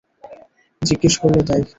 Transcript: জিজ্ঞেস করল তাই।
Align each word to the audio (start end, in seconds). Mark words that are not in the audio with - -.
জিজ্ঞেস 0.81 1.15
করল 1.21 1.37
তাই। 1.47 1.61